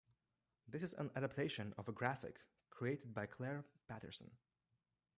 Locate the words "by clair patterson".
3.13-4.31